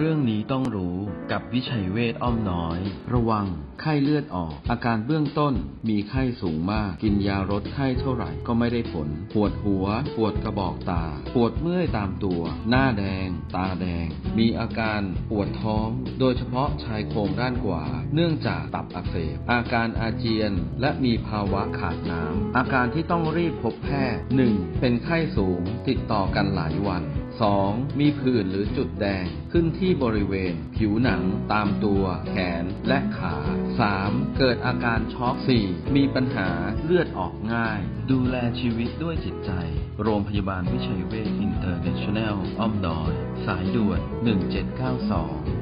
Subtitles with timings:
[0.00, 0.96] เรื่องนี้ต้องรู้
[1.32, 2.78] กับวิชัยเวทอ้อมน้อย
[3.12, 3.46] ระวัง
[3.80, 5.54] ไข้เลือดออก อาการเบื้องต้น
[5.88, 9.86] มีไข้สูงมาก กินยาลดไข้เท่าไหร่ก็ไม่ได้ผล ปวดหัว
[10.16, 11.04] ปวดกระบอกตา
[11.34, 14.06] ปวดเมื่อยตามตัว หน้าแดง ตาแดง
[14.38, 15.88] มีอาการปวดท้อง
[16.20, 24.22] โดยเฉพาะชายโครงด้านขวา เนื่องจากตับอักเสบ อาการอาเจียน และมีภาวะขาดน้ำ อาการที่ต้องรีบพบแพทย์
[24.52, 24.80] 1.
[24.80, 27.02] เป็นไข้สูง ติดต่อกันหลายวัน
[27.50, 28.00] 2.
[28.00, 31.22] มีผื่นหรือจุดแดง ขึ้นที่บริเวณ ผิวหนัง
[31.52, 33.36] ตามตัว แขน และขา
[33.86, 34.38] 3.
[34.38, 35.96] เกิดอาการช็อก 4.
[35.96, 36.50] มีปัญหา
[36.84, 39.50] เลือดออกง่าย ดูแลชีวิตด้วยจิตใจ
[40.02, 43.12] โรงพยาบาลวิชัยเวชอินเตอร์เนชั่นแนลอ้อมดอย
[43.46, 44.00] สายด่วน
[45.56, 45.57] 1792